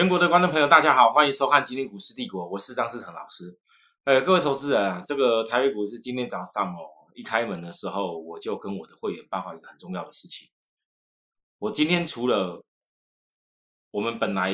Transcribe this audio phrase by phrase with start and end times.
[0.00, 3.60] 全国的观众朋友，大家好，欢迎收看《今天股市帝国》，我是张志成老师。
[4.04, 10.48] 呃，各位投资人啊，这个台北股市今天早上哦，一开门的时候，我就跟我的会员报告一个很重要的事情。
[11.58, 12.64] 我今天除了
[13.90, 14.52] 我们本来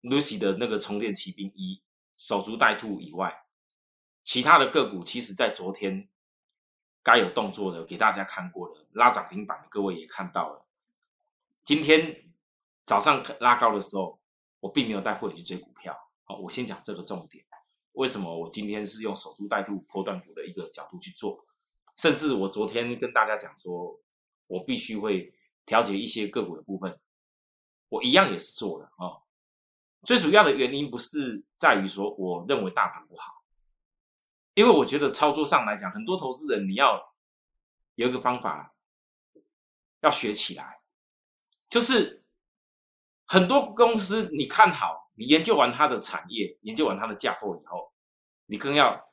[0.00, 1.82] Lucy 的那个充电骑兵一
[2.16, 3.44] 守株待兔以外，
[4.24, 6.08] 其他的个股其实在昨天
[7.02, 10.64] 该有动作的，给大家看过了，拉涨停板的，各位也看到了。
[11.62, 12.32] 今天
[12.86, 14.21] 早上拉高的时候。
[14.62, 17.44] 我并没有带会员去追股票，好，我先讲这个重点。
[17.94, 21.44] 为什么我今天是用守株待兔、破断股的一个角度去做？
[21.96, 24.00] 甚至我昨天跟大家讲说，
[24.46, 25.34] 我必须会
[25.66, 26.96] 调节一些个股的部分，
[27.88, 29.26] 我一样也是做了啊。
[30.04, 33.42] 最主要的原因不是在于说我认为大盘不好，
[34.54, 37.12] 因为我觉得操作上来讲，很多投资人你要
[37.96, 38.76] 有一个方法
[40.02, 40.82] 要学起来，
[41.68, 42.21] 就是。
[43.32, 47.90] 很多公司你看好，你研究完它的产业，研究完它的架构以后，
[48.44, 49.08] 你更要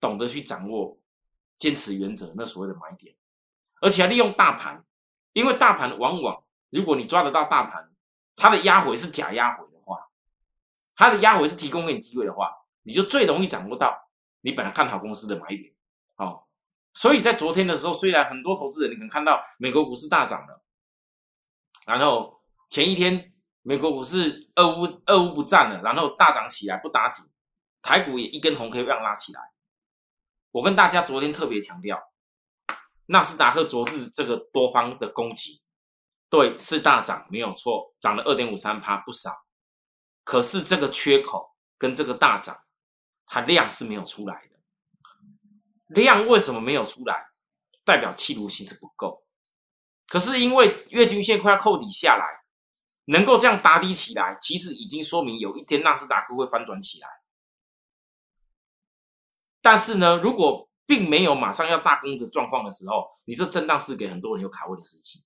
[0.00, 0.98] 懂得去掌握
[1.58, 3.14] 坚持原则，那所谓的买点，
[3.82, 4.82] 而且要利用大盘，
[5.34, 7.92] 因为大盘往往如果你抓得到大盘，
[8.34, 10.08] 它的压回是假压回的话，
[10.96, 12.50] 它的压回是提供给你机会的话，
[12.82, 14.08] 你就最容易掌握到
[14.40, 15.74] 你本来看好公司的买点。
[16.16, 16.48] 好，
[16.94, 20.62] 所以在昨天的时候，虽然很多投资人你可能看到美国股市大涨了，
[21.84, 22.40] 然后。
[22.72, 27.22] 前一天，美国股市二乌二乌不战了，然后大涨起来不打紧，
[27.82, 29.52] 台股也一根红 K 棒拉起来。
[30.52, 32.02] 我跟大家昨天特别强调，
[33.04, 35.60] 纳斯达克昨日这个多方的攻击，
[36.30, 39.44] 对是大涨没有错，涨了二点五三趴不少。
[40.24, 42.58] 可是这个缺口跟这个大涨，
[43.26, 46.00] 它量是没有出来的。
[46.00, 47.32] 量为什么没有出来？
[47.84, 49.26] 代表气度性是不够。
[50.08, 52.40] 可是因为月均线快要扣底下来。
[53.06, 57.08] 能够这样打底起来，其实已经说明有一天纳斯达克会翻转起来。
[59.60, 65.22] 但是呢，如果并没有马上要大攻的状况的时候，你这震荡是给很多人有卡位的时机。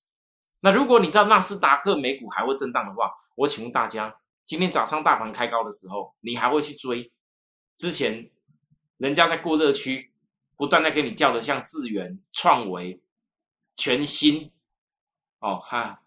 [0.60, 7.12] 那如果你知道纳斯达克美股还会震荡的话，我请问大家，今天早上大盘开高的时候，你还会去追
[7.76, 8.30] 之前
[8.98, 10.12] 人家在过热区
[10.56, 13.00] 不断在跟你叫的，像智源、创维、
[13.76, 14.50] 全新
[15.40, 16.02] 哦哈。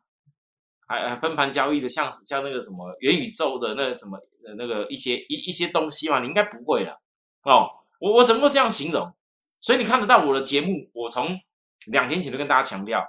[0.89, 6.99] 还还分盘交易的，像像那个什么元宇宙的那什么呃那个一些一一些东西嘛，你应该不会了
[7.43, 7.69] 哦。
[7.99, 9.13] 我我怎么会这样形容？
[9.61, 11.39] 所以你看得到我的节目，我从
[11.85, 13.05] 两天前就跟大家强调，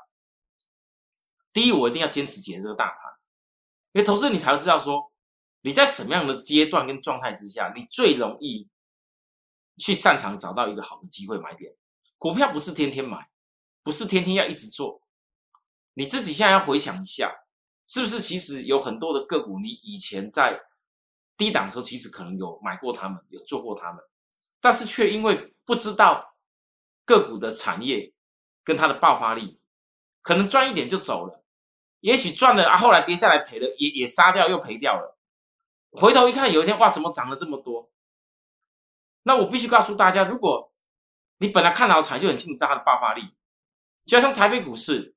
[1.54, 3.12] 第一，我一定要坚持解这个大盘，
[3.92, 5.10] 因为投资你才会知道说
[5.62, 8.69] 你在什么样的阶段跟状态之下，你最容易
[9.78, 11.74] 去擅长找到一个好的机会买点。
[12.19, 13.30] 股票不是天天买，
[13.82, 15.00] 不是天天要一直做，
[15.94, 17.44] 你自己现在要回想一下。
[17.90, 20.60] 是不是其实有很多的个股，你以前在
[21.36, 24.00] 低档的时候，其实可能有买过他们，有做过他们，
[24.60, 26.36] 但是却因为不知道
[27.04, 28.14] 个股的产业
[28.62, 29.60] 跟它的爆发力，
[30.22, 31.42] 可能赚一点就走了，
[31.98, 35.18] 也许赚了啊，后来跌下来赔了，也也杀掉又赔掉了。
[35.90, 37.90] 回头一看，有一天哇，怎么涨了这么多？
[39.24, 40.72] 那我必须告诉大家，如果
[41.38, 43.34] 你本来看好产业，就很清楚它的爆发力，
[44.06, 45.16] 就像台北股市，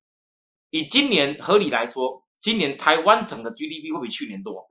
[0.72, 2.23] 以今年合理来说。
[2.44, 4.70] 今年台湾整个 GDP 会比去年多，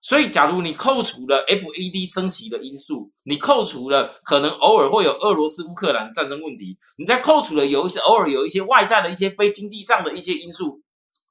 [0.00, 10.82] 所以假如你扣除了 FED 升息的因素，你扣除了可能偶尔会有俄罗斯乌克兰战争问题，你再扣除了有一些偶尔有一些外在的一些非经济上的一些因素，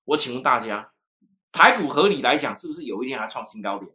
[0.05, 0.93] 我请问大家，
[1.51, 3.91] 台股合理来讲是不是有一天还创新高点？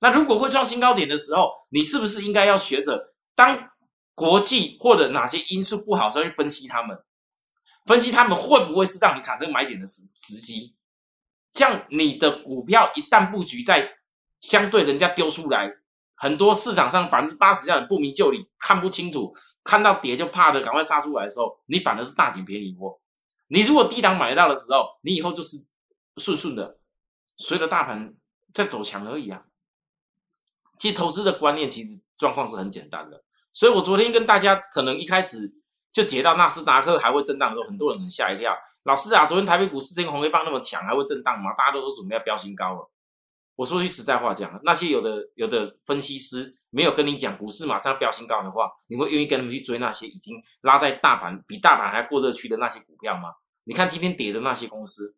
[0.00, 3.70] 那如果会创新高点的时候，你是不是应该要学着当
[4.14, 7.02] 国际或者哪些因素不好时候去分析他们？
[7.84, 10.74] 分析他们会不会是让你产生买点的时时机？
[11.52, 13.98] 像你的股票一旦布局在
[14.40, 15.70] 相对人家丢出来，
[16.14, 19.32] 很多市场上百分之八十这样不明就里，看不清楚，
[19.64, 23.00] 看到跌就怕的，赶快杀出来的时候，你反而是大捡便宜货。
[23.48, 25.56] 你如果低档买到的时候，你以后就是
[26.16, 26.78] 顺顺的
[27.36, 28.14] 随着大盘
[28.54, 29.42] 在走强而已啊。
[30.78, 35.56] 其实投资的观念其实状况是很简单的，所以我昨天跟大家可能一开始。
[35.92, 38.56] 就解到纳斯达克还会震荡的时候，很多人很吓一跳。
[38.84, 41.52] 老师啊，昨天台北股市这个红黑棒那么强，还会震荡吗？
[41.52, 42.90] 大家都说准备要飙新高了。
[43.54, 53.34] 我说句实在话讲，那些有的有的分析师没有跟你讲股市马上飙新高的话，你会愿意跟他们去追那些已经拉在大盘比大盘还过热区的那些股票吗？
[53.64, 55.14] 你看今天跌的那些公司，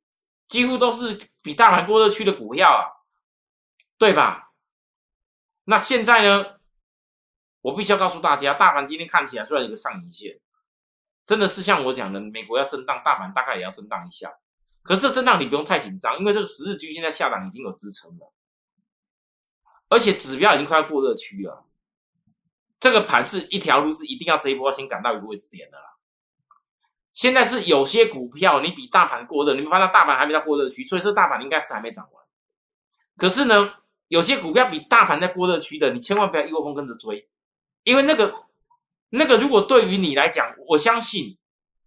[0.48, 2.90] 几乎都是比大盘过热区的股票啊，
[3.96, 4.50] 对吧？
[5.64, 6.56] 那现在呢，
[7.62, 10.40] 我必须要告诉大家，大盘今天看起来虽然一个上影线。
[11.26, 14.34] 真的是像我讲的，美国要震荡，大盘大概也要震荡一下。
[14.82, 18.32] 可是震荡你不用太紧张，因为这个十日均线在下档已经有支撑了，
[19.88, 21.64] 而且指标已经快要过热区了。
[22.78, 25.84] 这个盘是一条路，是一定要这一波先赶到一个位置点的啦。
[27.14, 32.24] 现在是有些股票你比大盘过热，你们发现大盘还没到过热区，所以这大盘应该是还没涨完。
[33.16, 33.72] 可是呢，
[34.08, 37.30] 有些股票比大盘在过热区的，你千万不要一窝蜂跟着追，
[37.84, 38.34] 因为那个
[39.14, 41.38] 那个如果对于你来讲，我相信。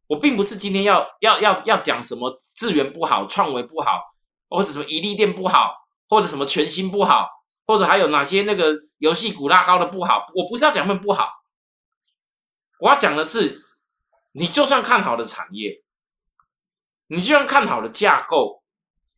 [0.09, 4.00] 我并不是今天要要要要讲什么资源不好、创维不好，
[4.47, 5.74] 或者什么一利店不好，
[6.07, 7.27] 或者什么全新不好，
[7.65, 10.24] 或者还有哪些那个游戏股拉高的不好。
[10.33, 11.27] 我不是要讲他们不好，
[12.79, 13.62] 我要讲的是，
[14.31, 15.83] 你就算看好的产业，
[17.07, 18.63] 你就算看好的架构，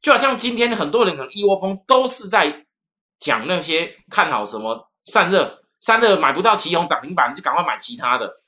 [0.02, 2.66] 就好像今天很多人可能一窝蜂都是在
[3.20, 8.42] 讲那些看好什么散热，三热买不到旗宏涨停板，就赶快买其他的，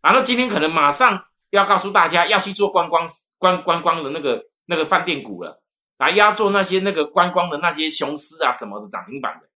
[0.00, 1.26] 然后今天可能马上。
[1.50, 3.04] 要告诉大家要去做观光
[3.36, 5.60] 观观光的那个那个饭店股了，
[5.98, 9.48] 来要做那些那个观光的那些雄狮啊什么的涨停板的。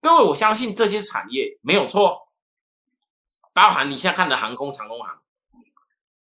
[0.00, 2.30] 各位，我相信这些产业没有错，
[3.52, 5.20] 包含你现在看的航空长空航，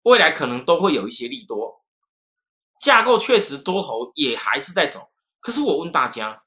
[0.02, 1.84] 未来可能都会有一些利多，
[2.80, 5.10] 架构确实多头也还是在走。
[5.38, 6.42] 可是我问大家，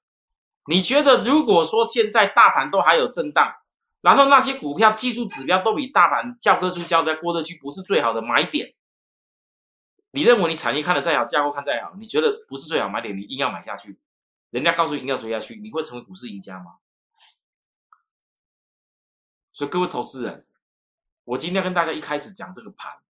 [0.68, 3.56] 你觉得如果说现在大盘都还有震荡？
[4.02, 8.74] 然后那些股票技术指标都比大盘教科书教在过热区不是最好的买点。
[10.10, 14.00] 你认为你产业看的再好，架构看再好，你觉得不是最好买点，你硬要买下去，
[14.50, 16.78] 人家告诉你硬要追下去，你会成为股市赢家吗？
[19.54, 20.48] 所以各位投资人，
[21.26, 23.02] 我今天跟大家一开始讲这个盘，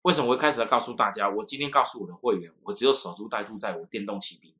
[0.00, 1.28] 为什么我一开始要告诉大家？
[1.28, 4.53] 我今天告诉我的会员，我只有守株待兔，在我电动骑兵。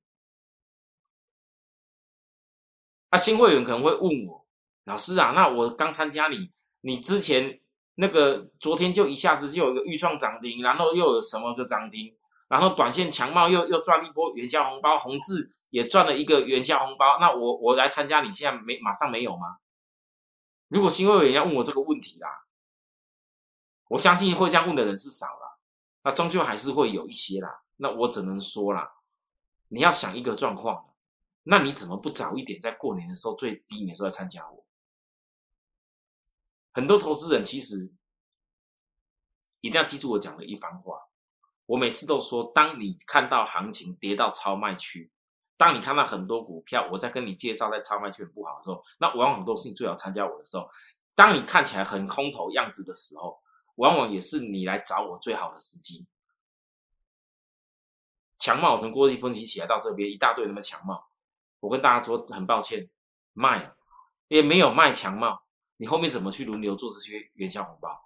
[3.14, 4.44] 那新会员可能会问我。
[4.86, 6.50] 老师啊，那我刚参加你，
[6.80, 7.60] 你之前
[7.94, 12.12] 那个昨天就一下子就有一个预创涨停，然后又有什么个涨停，
[12.48, 19.58] 然后短线强茂又又赚了一波元宵红包，宏志也赚了一个元宵红包，那我我来参加，你现在没马上没有吗？
[20.70, 22.46] 如果新会员要问我这个问题啦，
[23.90, 25.60] 我相信会这样问的人是少了，
[26.02, 28.90] 那终究还是会有一些啦，那我只能说啦，
[29.68, 30.84] 你要想一个状况，
[31.44, 34.66] 那你怎么不早一点在过年的时候最低年时候来参加我？
[36.72, 37.94] 很多投资人其实
[39.60, 40.98] 一定要记住我讲的一番话。
[41.66, 45.10] 我每次都说，当你看到行情跌到超卖区，
[45.56, 50.68] 当你看到很多股票，我在跟你介绍在超卖区不好的时候，那往往都是你最好参加我的时候。
[51.14, 53.40] 当你看起来很空头样子的时候，
[53.76, 56.06] 往往也是你来找我最好的时机。
[58.36, 61.08] 强茂从国际分析起来到这边一大堆那么强茂，
[61.64, 62.90] 我跟大家说很抱歉，
[63.32, 63.74] 卖
[64.28, 65.46] 也没有卖强帽。
[65.76, 68.04] 你后面怎么去轮流做这些元宵红包？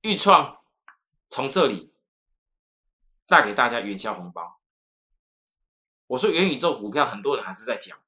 [0.00, 0.64] 预创
[1.28, 1.92] 从这里
[3.26, 4.62] 带给大家元宵红包。
[6.06, 7.98] 我说元宇宙股票，很多人还是在讲，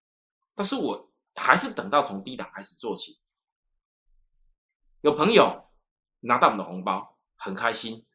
[0.55, 3.21] 但是我还是等到从低档开始做起。
[5.03, 5.71] 有朋友
[6.21, 8.07] 拿到我们的红包，很开心。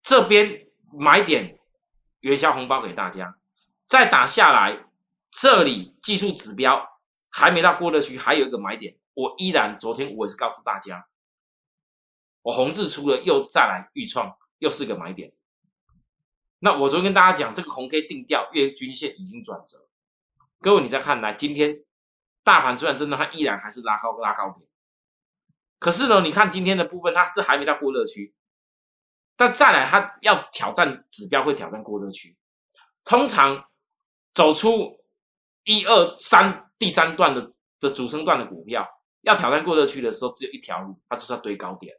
[0.00, 1.57] 这边买点
[2.20, 3.38] 元宵红包给大家，
[3.86, 4.86] 再打下来。
[5.30, 11.06] 这里技术指标还没到过热区，还有一个买点，我依然昨天我也是告诉大家，
[12.42, 15.32] 我红字出了又再来预创，又是个买点。
[16.60, 19.86] 那我昨天跟大家讲，这个红 K 定调，月均线已经转折。
[20.60, 21.84] 各位你再看来，今天
[22.42, 24.66] 大盘虽然真的它依然还是拉高拉高点，
[25.78, 28.34] 可是呢，你看今天的部分它是还没到过热区，
[29.38, 32.36] 但再来它要挑战指标会挑战过热区，
[33.02, 33.70] 通常
[34.34, 34.98] 走出。
[35.64, 38.88] 一二三，第三段的的主升段的股票
[39.20, 41.94] 要挑战过热区的时候，只有一条路，它就是要堆高点。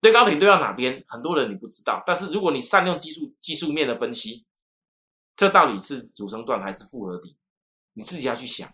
[0.00, 1.04] 堆高点堆到哪边？
[1.06, 2.02] 很多人你不知道。
[2.04, 4.44] 但是如果你善用技术技术面的分析，
[5.36, 7.38] 这到底是主升段还是复合底？
[7.92, 8.68] 你自己要去想，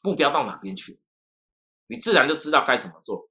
[0.00, 0.98] 目标到哪边去，
[1.86, 3.28] 你自然就知道该怎么做。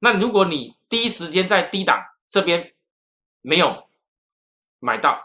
[0.00, 1.98] 那如果你第一时间在低档
[2.30, 2.74] 这边
[3.42, 3.90] 没有
[4.78, 5.22] 买到，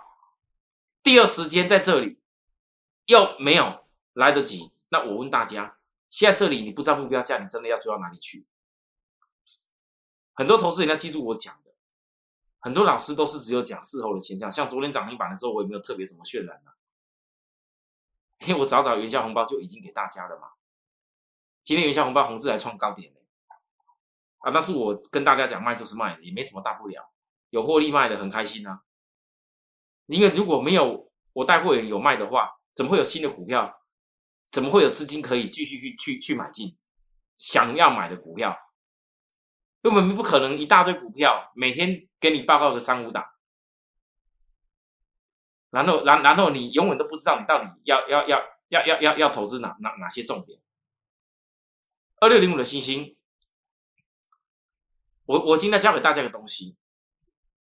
[1.02, 2.20] 第二时间在这里。
[3.08, 5.78] 又没有来得及，那我问大家，
[6.10, 8.48] 现在这里你不知道目标价，你真的要追到哪里去？
[10.34, 11.76] 很多投资人要记住我讲的，
[12.58, 16.72] 很多老师都是只有讲事后的现象，像昨天涨停板的时候，我也没有特别什么渲染呢？
[18.48, 20.54] 因为我早早元宵红包就已经给大家了嘛。
[21.64, 23.20] 今天元宵红包红字还创高点呢，
[24.46, 27.12] 啊，但是我跟大家讲卖就是卖，也没什么大不了，
[27.50, 28.84] 有获利卖的很开心啊。
[30.06, 33.82] 因为如果没有我带会员有卖的话，怎么会有新的股票？
[34.52, 36.78] 怎么会有资金可以继续去去去买进
[37.38, 38.56] 想要买的股票？
[39.82, 43.26] 根本不可能一大堆股票每天给你报告个三五档，
[45.72, 50.62] 然后然然后你永远都不知道你到底要要要要要要要投资哪哪哪些重点。
[52.20, 53.15] 二六零五的星星，
[55.26, 56.76] 我我今天教给大家一个东西，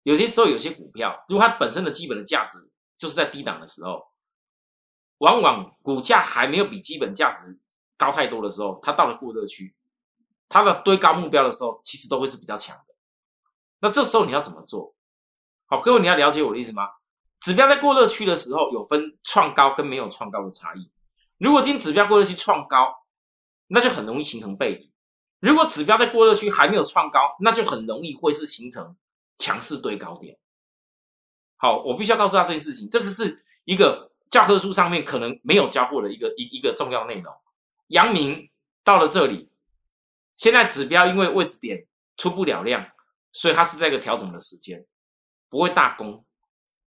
[0.02, 4.09] 有些时候有些股票，如果它本身的基本的价值就是在低档的时候，
[5.19, 7.59] 往往股价还没有比基本价值
[7.97, 9.75] 高太多的时候，它到了过热区，
[10.49, 12.95] 它的堆高目标的时候，其实都会是比较强的。
[13.81, 14.95] 那这时候你要怎么做？
[15.67, 16.88] 好，各位你要了解我的意思吗？
[17.40, 20.90] 指标在过热区的时候，有分创高跟没有创高的差异。
[21.38, 23.07] 如果今指标过热区创高，
[23.69, 24.89] 那就很容易形成背离。
[25.40, 28.97] 如果指标在过热区还没有创高，那就很容易会是形成
[29.38, 30.38] 强势堆高点。
[31.56, 37.35] 好，我必须要告诉他这件事情，这个是一个教科书上面可能没有教过的一个一一个重要内容。
[37.88, 38.50] 阳明
[38.85, 39.50] 到了这里，
[40.35, 42.87] 现在指标因为位置点出不了量，
[43.32, 44.87] 所以它是在一个调整的时间，
[45.49, 46.25] 不会大攻。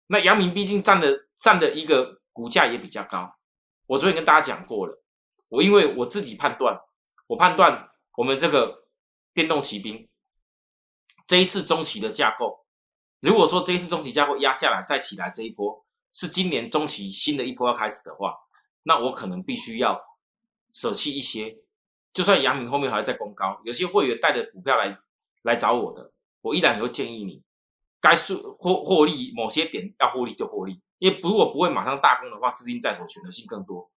[0.08, 3.36] 那阳明毕竟占的占的一个股价也比较高，
[3.86, 5.02] 我昨天跟大家讲过了。
[5.48, 6.80] 我因为我自己判断，
[7.26, 7.89] 我判断
[8.20, 8.84] 我们这个
[9.32, 10.06] 电动骑兵
[11.26, 12.66] 这一次中期的架构，
[13.20, 18.34] 如果说这一次中期架构压下来再起来这一波是今年中期新的一波要开始的话，
[18.82, 19.98] 那我可能必须要
[20.74, 21.60] 舍弃一些，
[22.12, 24.98] 就算阳明后面还在攻高，有些会员带着股票来
[25.40, 26.12] 来找我的，
[26.42, 27.42] 我依然也会建议你
[28.02, 33.90] 该获获获利某些点要获利就获利，因为如果不会马上大攻的话，资金在手选择性更多，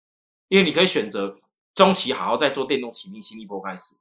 [0.47, 1.37] 因为你可以选择。
[1.75, 3.95] 中期好好在做电动骑兵新一波开始，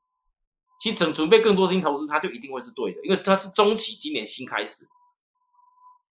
[0.83, 4.85] 其实准准备更多资金投资，它就一定会是对的，因为它是中期今年新开始，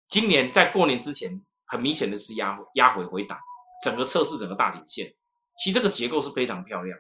[0.10, 3.40] 今年在过年之前很明显的是压压回回档，
[3.82, 5.16] 整个测试整个大颈线，
[5.56, 7.00] 其实这个结构是非常漂亮。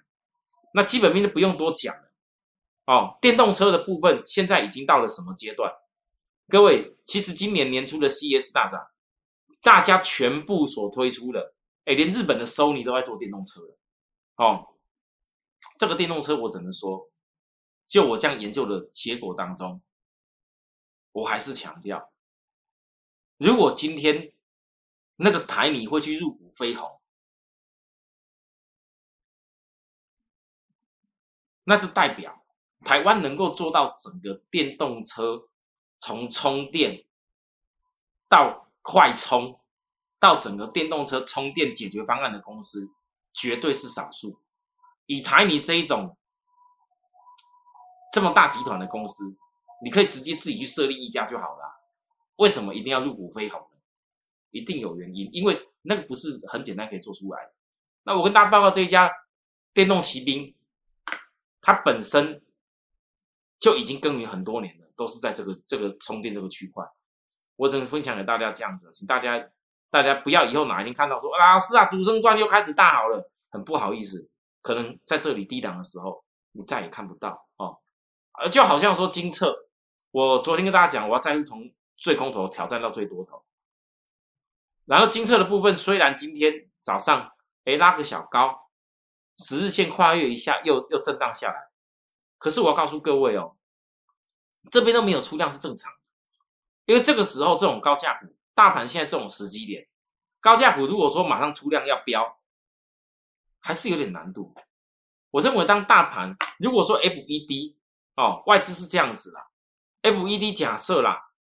[0.73, 2.13] 那基本面就不用多讲了
[2.85, 3.17] 哦。
[3.21, 5.69] 电动车的部分现在已经到了什么阶段？
[6.47, 8.81] 各位，其实今年年初的 CS 大涨，
[9.61, 13.77] 大家全部所推出的，哎，连日本的 Sony 都在做电动车了。
[14.37, 14.67] 哦，
[15.77, 17.09] 这个电动车我只能说，
[17.87, 19.81] 就我这样研究的结果当中，
[21.13, 22.11] 我还是强调，
[23.37, 24.33] 如果今天
[25.15, 26.99] 那个台泥会去入股飞鸿，
[31.63, 32.45] 那就代表
[32.81, 35.47] 台湾能够做到整个电动车
[35.97, 37.05] 从充电
[38.27, 39.59] 到快充
[40.19, 42.93] 到整个电动车充电解决方案的公司。
[43.33, 44.41] 绝对是少数。
[45.05, 46.16] 以台泥这一种
[48.17, 49.37] 这么大集团的公司，
[49.83, 51.79] 你可以直接自己去设立一家就好了。
[52.37, 53.77] 为什么一定要入股飞鸿呢？
[54.49, 57.51] 一定有原因，因为那个不是很简单可以做出来。
[58.01, 59.11] 那我跟大家报告，这一家
[59.71, 60.55] 电动骑兵，
[61.61, 62.41] 它本身
[63.59, 66.83] 就已经耕耘很多年了，都是在这个这个充电这个区块。
[67.55, 69.47] 我只能分享给大家这样子，请大家。
[69.91, 74.27] 大家不要以后哪一天看到说老师啊，主升段又开始大好了，很不好意思，
[74.63, 77.77] 可能在这里低档的时候，你再也看不到哦。
[78.37, 79.67] 呃，就好像说金策，
[80.11, 83.43] 我昨天跟大家讲，我要再从最空头挑战到最多头，
[84.85, 87.33] 然后金策的部分虽然今天早上
[87.65, 88.69] 哎拉个小高，
[89.39, 91.69] 十日线跨越一下又又震荡下来，
[92.37, 93.57] 可是我要告诉各位哦，
[94.69, 95.91] 这边都没有出量是正常，
[96.85, 98.35] 因为这个时候这种高价股。
[98.53, 99.87] 大盘现在这种时机点，
[100.39, 102.39] 高价股如果说马上出量要飙，
[103.59, 104.51] 还是有点难度。
[105.29, 107.75] 我认为当大盘如果说 FED
[108.17, 109.47] 哦外资是这样子啦
[110.01, 111.31] ，FED 假设啦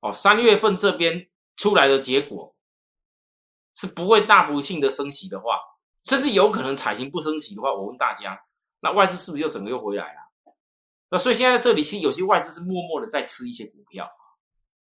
[0.00, 2.54] 哦三月份这边出来的结果
[3.74, 5.58] 是不会大幅性的升息的话，
[6.02, 8.44] 甚至有可能采行不升息的话，我问大家，
[8.80, 10.20] 那外资是不是就整个又回来了？
[11.08, 14.10] 那所以现在这里其实有些外资是默默的在吃一些股票。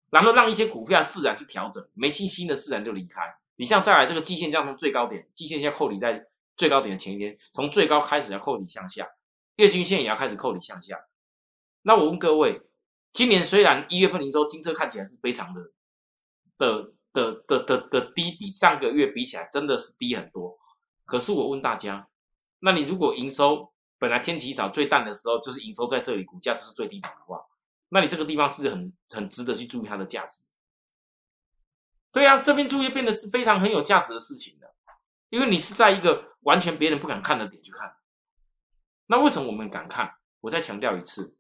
[0.10, 3.24] 然后让一些股票自然去调整，没信心的自然就离开。
[3.58, 6.26] 你像再来这个季线，这样从最高点，季线要扣底在
[6.56, 9.06] 最高点的前一天，从最高开始要扣底向下，
[9.58, 10.98] 月均线也要开始扣底向下。
[11.88, 12.62] 那我问各位，
[13.14, 15.62] 今年虽然一月份营收金车看起来是非常的
[16.58, 20.58] 的的的的的低，比上个月比起来真的是低很多。
[21.06, 22.10] 可是我问大家，
[22.60, 27.40] 那你如果营收本来天气早最淡的时候，就是营收在这里，股价就是最低点的话？
[27.88, 30.44] 那你这个地方是很很值得去注意它的价值，
[32.12, 34.76] 对啊，这边注意变得是非常很有价值的事情的，
[35.30, 37.96] 因为你是在一个完全别人不敢看的点去看。
[39.06, 40.16] 那为什么我们敢看？
[40.42, 41.37] 我再强调一次，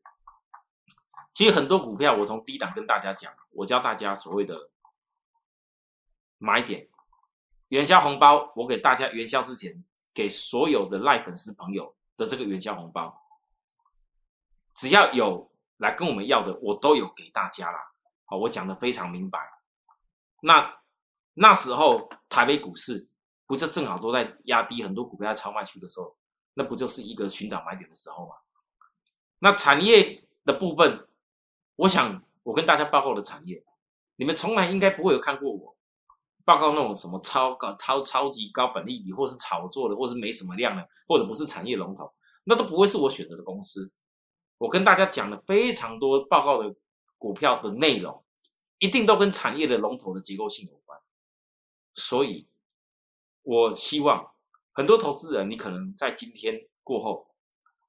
[1.38, 4.72] 其实很多股票我从低档跟大家讲，我教大家所谓的
[6.39, 6.89] 买点
[7.67, 13.22] 元宵红包，我给大家元宵之前给所有的赖粉丝朋友的这个元宵红包，
[14.74, 15.51] 只要有。
[15.77, 17.79] 来跟我们要的，我都有给大家啦。
[18.25, 19.39] 好，我讲的非常明白。
[20.41, 20.79] 那
[21.36, 23.08] 那时候台北股市
[23.46, 26.17] 不就正好都在压低，很多股票在超卖区的时候，
[26.56, 28.34] 那不就是一个寻找买点的时候吗？
[29.38, 31.07] 那产业的部分，
[31.77, 33.63] 我想我跟大家报告的产业，
[34.17, 35.75] 你们从来应该不会有看过我
[36.43, 42.13] 报告那种什么超高、超超级高本利比，或是炒作的，或是没什么量的，或者不是产业龙头，
[42.46, 43.91] 那都不会是我选择的公司。
[44.57, 46.75] 我跟大家讲了非常多报告的
[47.17, 48.24] 股票的内容，
[48.79, 51.00] 一定都跟产业的龙头的结构性有关。
[51.93, 52.48] 所以，
[53.43, 54.31] 我希望
[54.72, 57.27] 很多投资人，你可能在今天过后，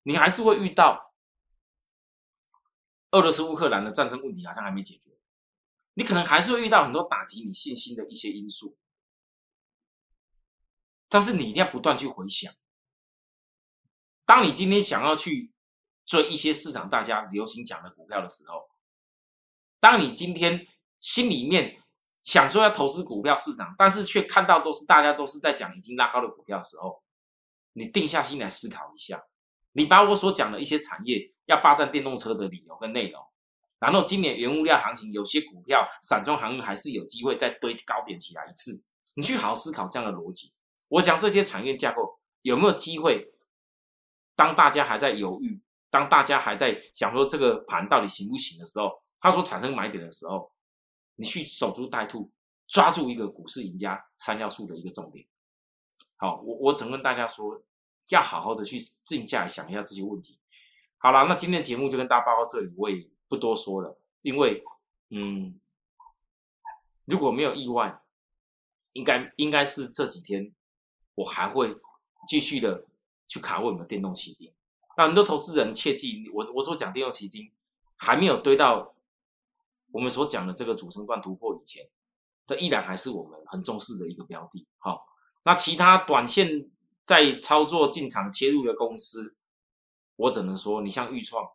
[0.03, 1.08] 你还是会遇到
[3.11, 5.19] 俄罗斯乌克兰的战争问题，好像还没解决，
[5.95, 8.77] 你可能还是会遇到很多打击你信心的一些因素。
[11.09, 12.53] 但是你一定要不断去回想，
[14.25, 15.53] 当你今天想要去。
[16.09, 18.71] 追一些市场大家流行讲的股票的时候，
[19.79, 20.67] 当你今天
[21.01, 21.83] 心里面
[22.23, 27.03] 想说要投资股票市场，但是却看到都是大家都是在讲已经拉高的股票的时候，
[27.75, 29.23] 你定下心来思考一下，
[29.73, 33.23] 你把我所讲的一些产业要霸占电动车的理由跟内容，
[33.79, 38.85] 然后今年原物料行情有些股票散装航运还是有机会再堆高点起来一次，
[39.15, 40.53] 你去好好思考这样的逻辑。
[40.89, 43.33] 我讲这些产业架构有没有机会，
[44.35, 45.61] 当大家还在犹豫。
[45.91, 50.53] 当大家还在想说这个盘到底行不行的时候，它所产生买点的时候，
[51.15, 52.31] 你去守株待兔，
[52.67, 55.27] 抓住一个股市赢家三要素的一个重点。
[56.17, 57.63] 好，我我曾跟大家说，
[58.09, 60.39] 要好好的去静下来想一下这些问题。
[60.99, 64.65] 好了，那今天的节目就跟大家报到这里，我也不多说了，因为
[65.11, 65.61] 嗯，
[67.05, 68.03] 如果没有意外，
[68.95, 70.53] 应该应该是这几天
[71.15, 71.79] 我还会
[72.29, 72.85] 继续的
[73.27, 74.53] 去卡位我们的电动汽电。
[74.97, 77.53] 那很多投资人切记，我我所讲电动基金
[77.97, 78.95] 还没有堆到
[79.93, 81.89] 我们所讲的这个主升段突破以前，
[82.47, 84.67] 这依然还是我们很重视的一个标的。
[84.79, 85.07] 好，
[85.45, 86.69] 那其他短线
[87.09, 89.35] 在操作进场切入的公司，
[90.17, 91.49] 我只能说，你像豫创，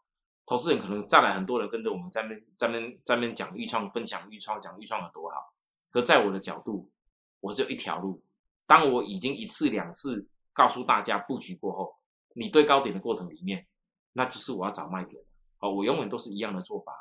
[0.48, 5.54] 投资人可能再来很多人跟着我们在边在边在边讲豫创，分享豫创，讲豫创有多好。
[5.92, 6.90] 可在我的角度，
[7.40, 8.24] 我只有一条路。
[8.66, 12.00] 当我已经一次两次告诉大家布局过后。
[12.36, 13.68] 你对高点的过程里面，
[14.14, 15.22] 那就是我要找卖点
[15.60, 15.72] 哦。
[15.72, 16.92] 我永远都是一样的做法。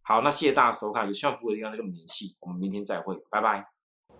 [0.00, 3.71] 好，那谢谢大家收看，有需要服务的地方跟我们联系，我们明天再会，拜拜。